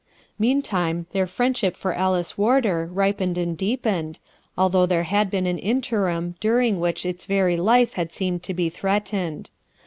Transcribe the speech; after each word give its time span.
Meantime 0.39 1.05
their 1.11 1.27
friendship 1.27 1.77
for 1.77 1.93
Alice 1.93 2.35
Warder 2.35 2.87
ripened 2.91 3.37
and 3.37 3.55
deepened, 3.55 4.17
although 4.57 4.87
there 4.87 5.03
had 5.03 5.29
been 5.29 5.45
an 5.45 5.59
interim 5.59 6.33
during 6.39 6.79
which, 6.79 7.05
its 7.05 7.27
very 7.27 7.55
life 7.55 7.93
had 7.93 8.11
seemed 8.11 8.41
to 8.41 8.53
be 8.55 8.67
threatened. 8.67 9.51